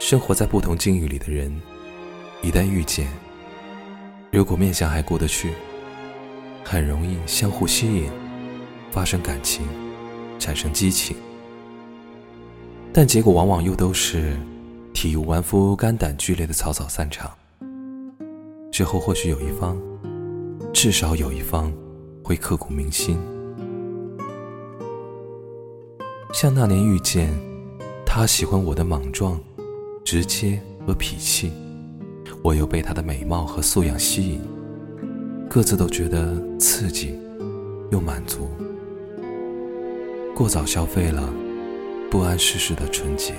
[0.00, 1.54] 生活在不同境遇里的人，
[2.42, 3.06] 一旦遇见，
[4.32, 5.52] 如果面相还过得去，
[6.64, 8.10] 很容易相互吸引，
[8.90, 9.62] 发生感情，
[10.38, 11.14] 产生激情。
[12.94, 14.40] 但结果往往又都是
[14.94, 17.30] 体无完肤、肝胆俱裂的草草散场。
[18.72, 19.78] 之后或许有一方，
[20.72, 21.70] 至少有一方
[22.24, 23.18] 会刻骨铭心。
[26.32, 27.38] 像那年遇见
[28.06, 29.38] 他，喜欢我的莽撞、
[30.10, 31.52] 直接和脾气，
[32.42, 34.40] 我又被她的美貌和素养吸引，
[35.48, 37.16] 各自都觉得刺激
[37.92, 38.48] 又满足，
[40.34, 41.32] 过早消费了
[42.10, 43.34] 不谙世事的纯洁。